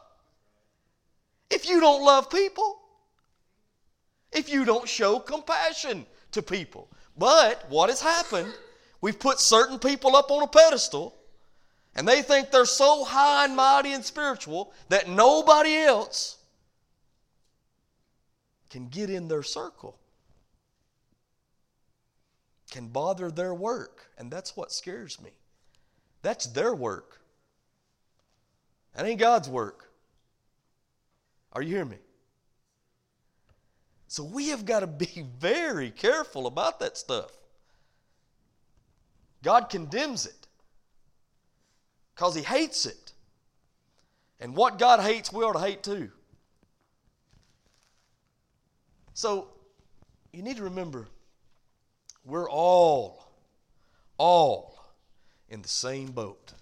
[1.52, 2.80] if you don't love people,
[4.32, 6.90] if you don't show compassion to people.
[7.18, 8.54] But what has happened,
[9.02, 11.16] we've put certain people up on a pedestal,
[11.94, 16.38] and they think they're so high and mighty and spiritual that nobody else
[18.70, 20.00] can get in their circle,
[22.72, 24.08] can bother their work.
[24.18, 25.32] And that's what scares me.
[26.22, 27.20] That's their work.
[28.96, 29.91] That ain't God's work.
[31.54, 31.98] Are you hearing me?
[34.08, 37.32] So we have got to be very careful about that stuff.
[39.44, 40.48] God condemns it
[42.14, 43.14] because He hates it.
[44.40, 46.12] And what God hates, we ought to hate too.
[49.14, 49.50] So
[50.32, 51.08] you need to remember
[52.26, 53.32] we're all,
[54.18, 54.94] all
[55.50, 56.54] in the same boat.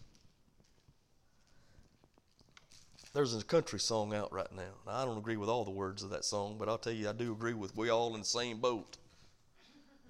[3.14, 4.74] There's a country song out right now.
[4.86, 4.94] now.
[4.94, 7.14] I don't agree with all the words of that song, but I'll tell you, I
[7.14, 8.98] do agree with we all in the same boat,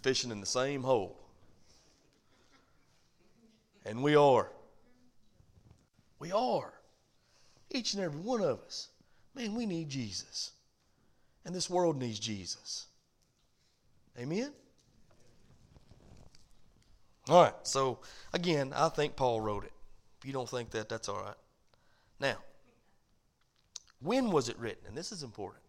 [0.01, 1.17] fishing in the same hole.
[3.85, 4.51] And we are.
[6.19, 6.73] We are.
[7.71, 8.89] Each and every one of us.
[9.33, 10.51] Man, we need Jesus.
[11.45, 12.87] And this world needs Jesus.
[14.19, 14.51] Amen?
[17.29, 17.99] All right, so
[18.33, 19.71] again, I think Paul wrote it.
[20.19, 21.35] If you don't think that, that's all right.
[22.19, 22.37] Now,
[24.01, 24.87] when was it written?
[24.87, 25.63] And this is important.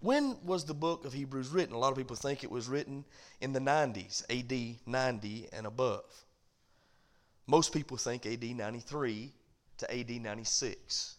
[0.00, 1.74] When was the book of Hebrews written?
[1.74, 3.04] A lot of people think it was written
[3.40, 6.24] in the 90s, AD 90 and above.
[7.48, 9.32] Most people think AD 93
[9.78, 11.16] to AD 96.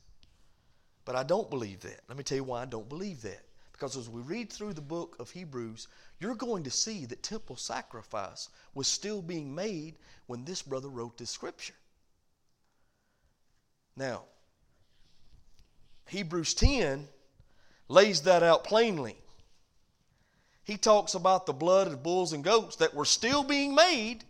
[1.04, 2.02] But I don't believe that.
[2.08, 3.44] Let me tell you why I don't believe that.
[3.74, 5.88] Because as we read through the book of Hebrews,
[6.20, 9.98] you're going to see that temple sacrifice was still being made
[10.28, 11.74] when this brother wrote this scripture.
[13.96, 14.24] Now,
[16.10, 17.08] Hebrews 10
[17.88, 19.18] lays that out plainly.
[20.64, 24.24] He talks about the blood of bulls and goats that were still being made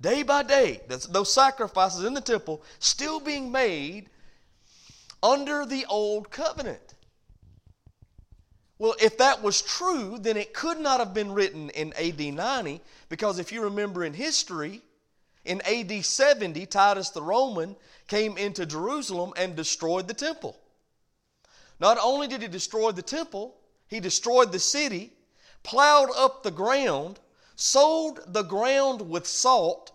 [0.00, 0.80] day by day.
[0.88, 4.10] those sacrifices in the temple still being made
[5.22, 6.94] under the old covenant.
[8.78, 12.80] Well, if that was true, then it could not have been written in AD 90
[13.08, 14.82] because if you remember in history,
[15.48, 17.74] in AD 70, Titus the Roman
[18.06, 20.60] came into Jerusalem and destroyed the temple.
[21.80, 23.56] Not only did he destroy the temple,
[23.88, 25.14] he destroyed the city,
[25.62, 27.18] plowed up the ground,
[27.56, 29.92] sowed the ground with salt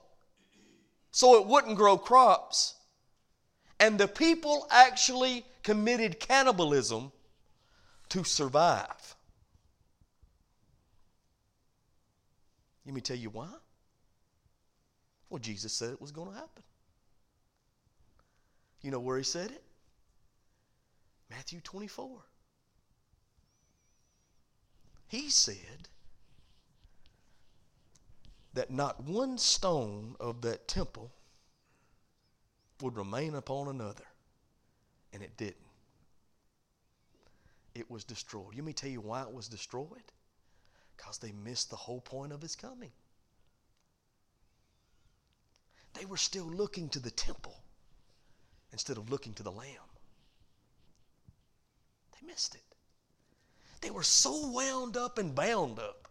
[1.11, 2.73] so it wouldn't grow crops,
[3.79, 7.11] and the people actually committed cannibalism
[8.09, 9.15] to survive.
[12.87, 13.49] Let me tell you why.
[15.33, 16.61] Well, Jesus said it was going to happen.
[18.83, 19.63] You know where he said it?
[21.27, 22.19] Matthew 24.
[25.07, 25.89] He said
[28.53, 31.11] that not one stone of that temple
[32.83, 34.05] would remain upon another,
[35.13, 35.55] and it didn't
[37.73, 38.53] it was destroyed.
[38.53, 40.11] Let me tell you why it was destroyed.
[40.95, 42.91] Because they missed the whole point of his coming.
[45.93, 47.55] They were still looking to the temple
[48.71, 49.89] instead of looking to the Lamb.
[52.11, 52.61] They missed it.
[53.81, 56.07] They were so wound up and bound up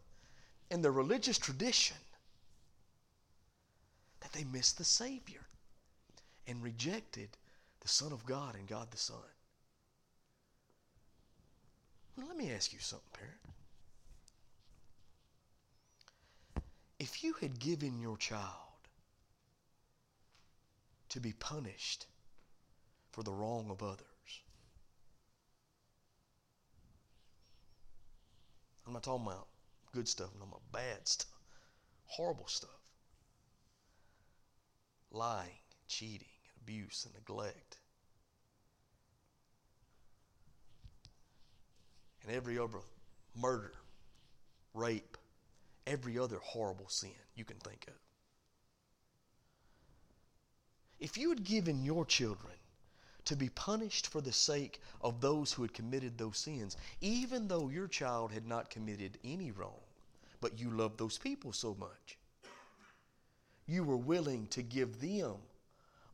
[0.70, 1.96] in their religious tradition
[4.20, 5.40] that they missed the Savior
[6.46, 7.30] and rejected
[7.80, 9.16] the Son of God and God the Son.
[12.16, 13.38] Well, let me ask you something, parent.
[16.98, 18.71] If you had given your child
[21.12, 22.06] to be punished
[23.12, 24.02] for the wrong of others,
[28.86, 29.46] I'm not talking about
[29.92, 31.40] good stuff, I'm talking about bad stuff,
[32.06, 32.70] horrible stuff.
[35.10, 35.50] Lying,
[35.88, 36.26] cheating,
[36.60, 37.78] abuse, and neglect.
[42.22, 42.78] and every other
[43.34, 43.72] murder,
[44.74, 45.16] rape,
[45.86, 47.94] every other horrible sin you can think of.
[51.02, 52.54] If you had given your children
[53.24, 57.70] to be punished for the sake of those who had committed those sins, even though
[57.70, 59.80] your child had not committed any wrong,
[60.40, 62.18] but you loved those people so much,
[63.66, 65.34] you were willing to give them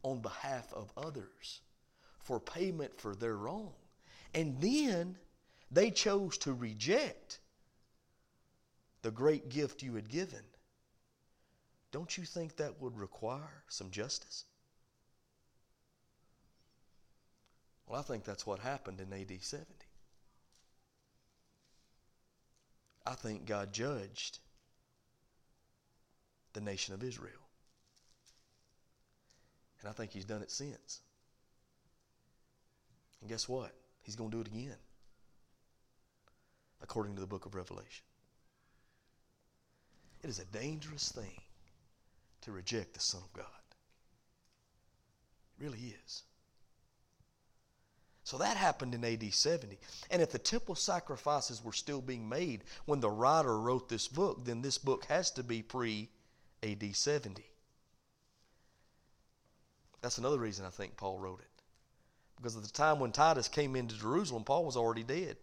[0.02, 1.60] on behalf of others
[2.20, 3.74] for payment for their wrong.
[4.32, 5.18] And then
[5.70, 7.40] they chose to reject
[9.02, 10.44] the great gift you had given,
[11.92, 14.46] don't you think that would require some justice?
[17.88, 19.66] Well, I think that's what happened in AD 70.
[23.06, 24.38] I think God judged
[26.52, 27.32] the nation of Israel.
[29.80, 31.00] And I think He's done it since.
[33.22, 33.72] And guess what?
[34.02, 34.76] He's going to do it again,
[36.82, 38.04] according to the book of Revelation.
[40.22, 41.40] It is a dangerous thing
[42.42, 43.46] to reject the Son of God.
[45.58, 46.22] It really is.
[48.28, 49.78] So that happened in AD 70.
[50.10, 54.44] And if the temple sacrifices were still being made when the writer wrote this book,
[54.44, 56.10] then this book has to be pre
[56.62, 57.42] AD 70.
[60.02, 61.62] That's another reason I think Paul wrote it.
[62.36, 65.38] Because at the time when Titus came into Jerusalem, Paul was already dead.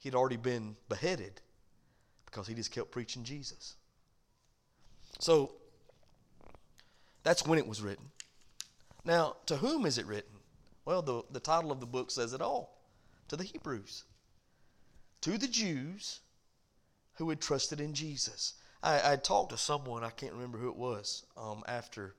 [0.00, 1.40] He'd already been beheaded
[2.26, 3.76] because he just kept preaching Jesus.
[5.20, 5.52] So
[7.22, 8.06] that's when it was written.
[9.04, 10.41] Now, to whom is it written?
[10.84, 12.78] Well, the, the title of the book says it all
[13.28, 14.04] to the Hebrews,
[15.20, 16.20] to the Jews
[17.14, 18.54] who had trusted in Jesus.
[18.82, 22.14] I, I talked to someone, I can't remember who it was, um, after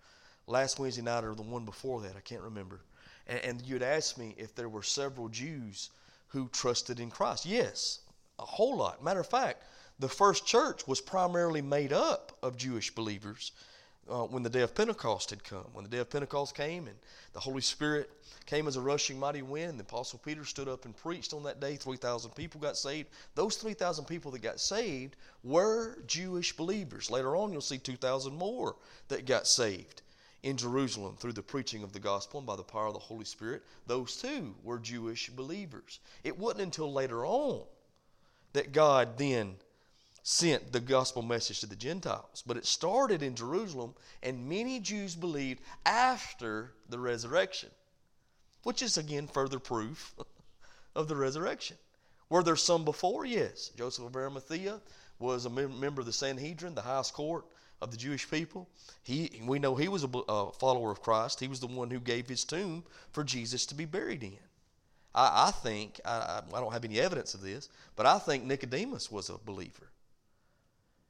[0.47, 2.81] last Wednesday night or the one before that, I can't remember.
[3.27, 5.89] And, and you'd asked me if there were several Jews
[6.27, 7.45] who trusted in Christ.
[7.45, 7.99] Yes,
[8.39, 9.03] a whole lot.
[9.03, 9.63] Matter of fact,
[9.99, 13.51] the first church was primarily made up of Jewish believers
[14.09, 15.65] uh, when the day of Pentecost had come.
[15.73, 16.97] When the day of Pentecost came and
[17.33, 18.09] the Holy Spirit
[18.45, 21.59] came as a rushing mighty wind, the Apostle Peter stood up and preached on that
[21.59, 21.75] day.
[21.75, 23.09] 3,000 people got saved.
[23.35, 27.09] Those 3,000 people that got saved were Jewish believers.
[27.09, 28.75] Later on, you'll see 2,000 more
[29.07, 30.01] that got saved
[30.43, 33.25] in Jerusalem through the preaching of the gospel and by the power of the Holy
[33.25, 33.63] Spirit.
[33.87, 35.99] Those too were Jewish believers.
[36.23, 37.63] It wasn't until later on
[38.51, 39.55] that God then
[40.23, 42.43] sent the gospel message to the Gentiles.
[42.47, 43.93] But it started in Jerusalem,
[44.23, 47.69] and many Jews believed after the resurrection,
[48.63, 50.15] which is again further proof
[50.95, 51.77] of the resurrection.
[52.29, 53.25] Were there some before?
[53.25, 53.69] Yes.
[53.77, 54.79] Joseph of Arimathea
[55.19, 57.45] was a member of the Sanhedrin, the highest court
[57.81, 58.69] of the Jewish people.
[59.03, 61.41] He, we know he was a, a follower of Christ.
[61.41, 64.37] He was the one who gave his tomb for Jesus to be buried in.
[65.13, 67.67] I, I think, I, I don't have any evidence of this,
[67.97, 69.89] but I think Nicodemus was a believer.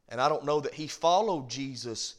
[0.09, 2.15] And I don't know that he followed Jesus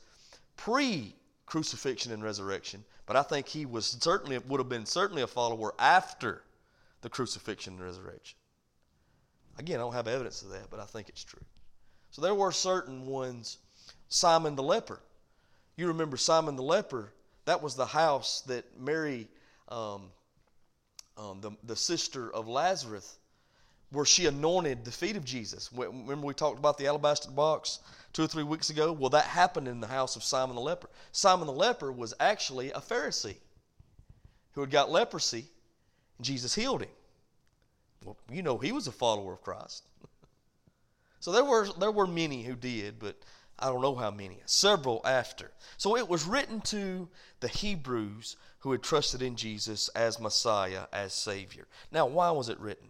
[0.56, 1.14] pre
[1.46, 5.74] crucifixion and resurrection, but I think he was certainly would have been certainly a follower
[5.78, 6.42] after
[7.02, 8.38] the crucifixion and resurrection.
[9.58, 11.44] Again, I don't have evidence of that, but I think it's true.
[12.10, 13.58] So there were certain ones.
[14.08, 15.00] Simon the leper.
[15.76, 17.12] You remember Simon the leper?
[17.44, 19.28] That was the house that Mary,
[19.68, 20.10] um,
[21.16, 23.18] um, the, the sister of Lazarus,
[23.94, 25.70] where she anointed the feet of Jesus.
[25.72, 27.78] Remember, we talked about the alabaster box
[28.12, 28.92] two or three weeks ago?
[28.92, 30.90] Well, that happened in the house of Simon the leper.
[31.12, 33.36] Simon the leper was actually a Pharisee
[34.52, 35.46] who had got leprosy,
[36.18, 36.90] and Jesus healed him.
[38.04, 39.84] Well, you know, he was a follower of Christ.
[41.20, 43.16] so there were, there were many who did, but
[43.58, 44.40] I don't know how many.
[44.46, 45.52] Several after.
[45.76, 47.08] So it was written to
[47.40, 51.66] the Hebrews who had trusted in Jesus as Messiah, as Savior.
[51.92, 52.88] Now, why was it written?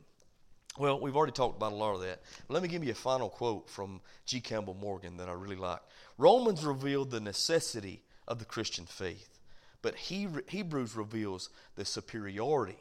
[0.76, 2.20] Well, we've already talked about a lot of that.
[2.48, 4.40] Let me give you a final quote from G.
[4.40, 5.80] Campbell Morgan that I really like.
[6.18, 9.38] Romans revealed the necessity of the Christian faith,
[9.82, 12.78] but he, Hebrews reveals the superiority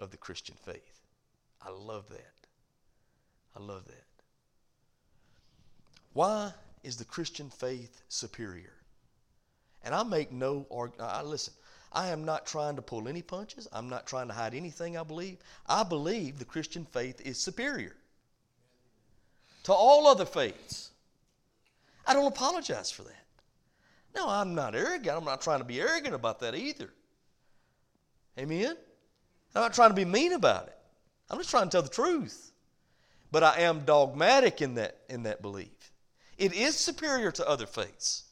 [0.00, 1.00] of the Christian faith.
[1.62, 2.46] I love that.
[3.56, 4.04] I love that.
[6.12, 8.72] Why is the Christian faith superior?
[9.84, 11.26] And I make no argument.
[11.26, 11.54] Listen,
[11.92, 13.66] I am not trying to pull any punches.
[13.72, 15.38] I'm not trying to hide anything I believe.
[15.66, 17.96] I believe the Christian faith is superior
[19.64, 20.90] to all other faiths.
[22.06, 23.24] I don't apologize for that.
[24.14, 25.16] No, I'm not arrogant.
[25.16, 26.90] I'm not trying to be arrogant about that either.
[28.38, 28.76] Amen?
[29.54, 30.76] I'm not trying to be mean about it.
[31.30, 32.52] I'm just trying to tell the truth.
[33.30, 35.92] But I am dogmatic in that, in that belief.
[36.38, 38.24] It is superior to other faiths.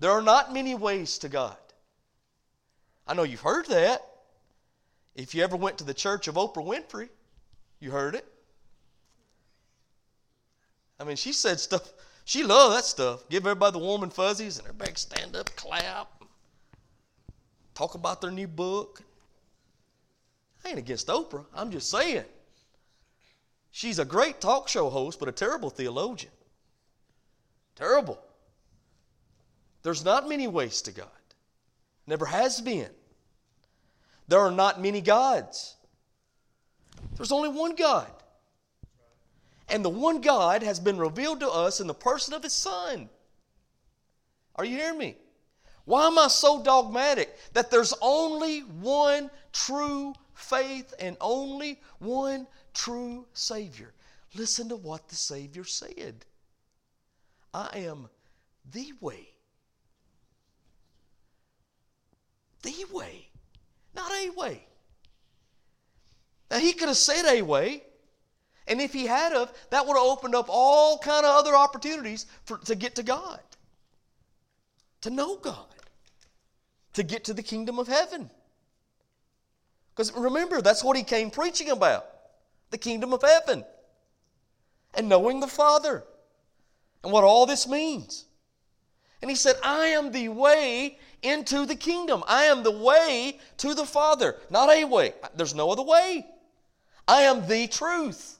[0.00, 1.56] There are not many ways to God.
[3.06, 4.04] I know you've heard that.
[5.14, 7.08] If you ever went to the church of Oprah Winfrey,
[7.80, 8.24] you heard it.
[11.00, 11.92] I mean, she said stuff,
[12.24, 13.28] she loved that stuff.
[13.28, 16.08] Give everybody the warm and fuzzies, and everybody stand up, clap,
[17.74, 19.02] talk about their new book.
[20.64, 21.46] I ain't against Oprah.
[21.54, 22.24] I'm just saying.
[23.70, 26.32] She's a great talk show host, but a terrible theologian.
[27.76, 28.20] Terrible.
[29.88, 31.08] There's not many ways to God,
[32.06, 32.90] never has been.
[34.28, 35.76] There are not many gods.
[37.16, 38.10] There's only one God.
[39.66, 43.08] And the one God has been revealed to us in the person of His Son.
[44.56, 45.16] Are you hearing me?
[45.86, 53.24] Why am I so dogmatic that there's only one true faith and only one true
[53.32, 53.94] Savior?
[54.34, 56.26] Listen to what the Savior said
[57.54, 58.10] I am
[58.70, 59.30] the way.
[62.62, 63.28] The way,
[63.94, 64.66] not a way.
[66.50, 67.82] Now he could have said a way,
[68.66, 72.26] and if he had of, that would have opened up all kind of other opportunities
[72.44, 73.40] for, to get to God,
[75.02, 75.66] to know God,
[76.94, 78.30] to get to the kingdom of heaven.
[79.94, 82.06] Because remember, that's what he came preaching about
[82.70, 83.64] the kingdom of heaven
[84.94, 86.04] and knowing the Father
[87.02, 88.24] and what all this means.
[89.20, 92.22] And he said, I am the way into the kingdom.
[92.26, 95.14] I am the way to the Father, not a way.
[95.34, 96.26] There's no other way.
[97.06, 98.38] I am the truth.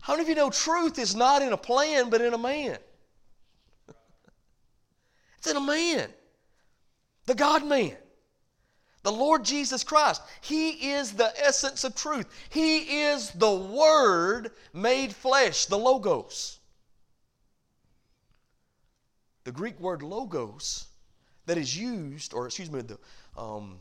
[0.00, 2.78] How many of you know truth is not in a plan, but in a man?
[5.38, 6.08] it's in a man,
[7.26, 7.96] the God man.
[9.02, 10.20] The Lord Jesus Christ.
[10.40, 12.26] He is the essence of truth.
[12.48, 16.55] He is the Word made flesh, the Logos.
[19.46, 20.86] The Greek word logos
[21.46, 22.98] that is used, or excuse me, the
[23.38, 23.78] um,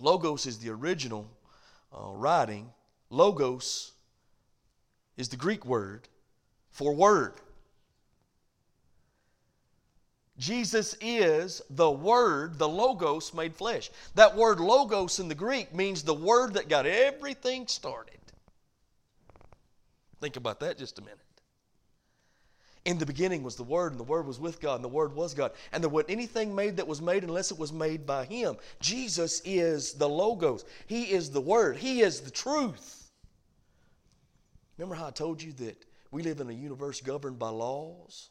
[0.00, 1.30] logos is the original
[1.96, 2.68] uh, writing.
[3.08, 3.92] Logos
[5.16, 6.08] is the Greek word
[6.72, 7.34] for word.
[10.38, 13.90] Jesus is the Word, the Logos made flesh.
[14.16, 18.18] That word Logos in the Greek means the Word that got everything started.
[20.20, 21.25] Think about that just a minute.
[22.86, 25.12] In the beginning was the Word, and the Word was with God, and the Word
[25.12, 25.50] was God.
[25.72, 28.56] And there wasn't anything made that was made unless it was made by Him.
[28.78, 33.10] Jesus is the Logos, He is the Word, He is the truth.
[34.78, 38.30] Remember how I told you that we live in a universe governed by laws?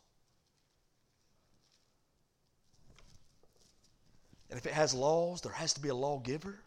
[4.50, 6.60] And if it has laws, there has to be a lawgiver.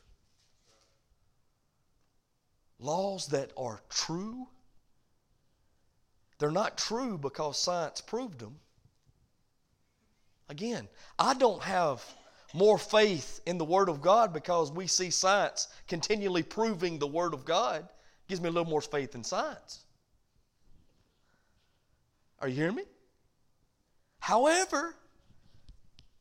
[2.78, 4.46] Laws that are true.
[6.38, 8.56] They're not true because science proved them.
[10.48, 12.02] Again, I don't have
[12.54, 17.34] more faith in the Word of God because we see science continually proving the Word
[17.34, 17.80] of God.
[17.80, 19.84] It gives me a little more faith in science.
[22.40, 22.84] Are you hearing me?
[24.20, 24.94] However,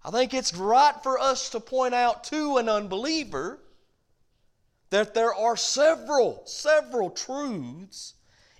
[0.03, 3.59] I think it's right for us to point out to an unbeliever
[4.89, 8.13] that there are several, several truths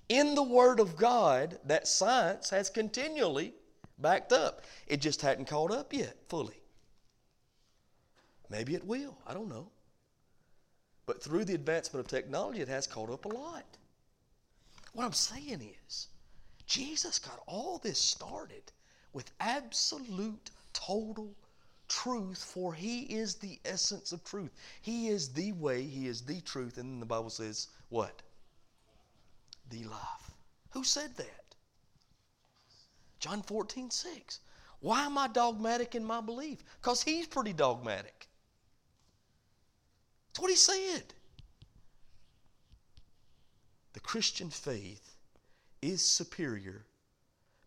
[0.08, 3.54] in the Word of God that science has continually
[3.98, 4.62] backed up.
[4.86, 6.62] It just hadn't caught up yet fully.
[8.50, 9.18] Maybe it will.
[9.26, 9.68] I don't know.
[11.06, 13.64] But through the advancement of technology, it has caught up a lot.
[14.92, 16.08] What I'm saying is,
[16.66, 18.72] Jesus got all this started
[19.12, 21.34] with absolute total
[21.88, 24.50] truth, for He is the essence of truth.
[24.82, 26.78] He is the way, He is the truth.
[26.78, 28.22] And then the Bible says, what?
[29.70, 30.34] The life.
[30.70, 31.54] Who said that?
[33.20, 34.40] John 14, 6.
[34.80, 36.64] Why am I dogmatic in my belief?
[36.80, 38.28] Because He's pretty dogmatic.
[40.28, 41.14] That's what He said.
[43.92, 45.16] The Christian faith
[45.82, 46.84] is superior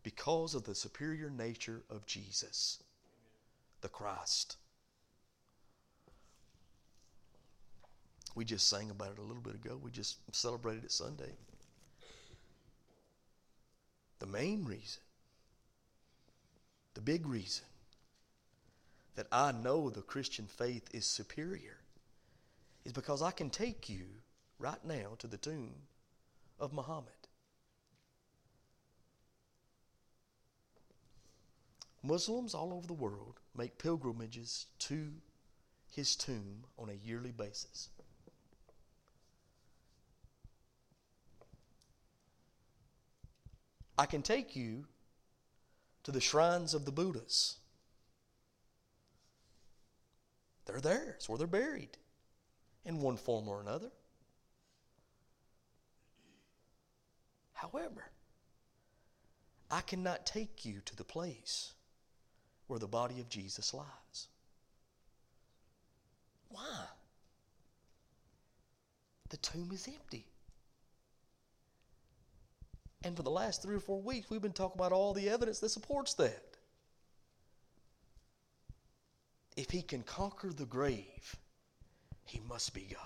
[0.04, 2.82] because of the superior nature of Jesus
[3.82, 4.58] the Christ.
[8.36, 9.80] We just sang about it a little bit ago.
[9.82, 11.34] We just celebrated it Sunday.
[14.22, 15.02] The main reason,
[16.94, 17.66] the big reason
[19.16, 21.78] that I know the Christian faith is superior
[22.86, 24.06] is because I can take you
[24.60, 25.74] right now to the tomb
[26.60, 27.08] of Muhammad.
[32.04, 35.14] Muslims all over the world make pilgrimages to
[35.90, 37.90] his tomb on a yearly basis.
[43.98, 44.86] I can take you
[46.04, 47.58] to the shrines of the Buddhas.
[50.66, 51.98] They're there, it's where they're buried
[52.86, 53.92] in one form or another.
[57.54, 58.10] However,
[59.70, 61.74] I cannot take you to the place
[62.68, 64.28] where the body of Jesus lies.
[66.50, 66.86] Why?
[69.30, 70.26] The tomb is empty.
[73.04, 75.60] And for the last three or four weeks, we've been talking about all the evidence
[75.60, 76.58] that supports that.
[79.58, 81.36] If he can conquer the grave,
[82.26, 83.00] he must be God.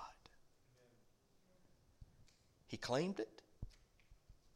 [2.67, 3.41] He claimed it,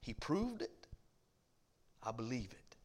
[0.02, 0.72] He proved it.
[2.02, 2.76] I believe it.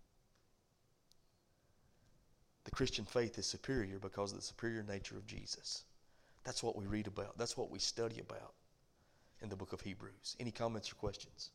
[2.64, 5.84] The Christian faith is superior because of the superior nature of Jesus.
[6.42, 7.38] That's what we read about.
[7.38, 8.54] That's what we study about
[9.40, 10.36] in the book of Hebrews.
[10.40, 11.50] Any comments or questions?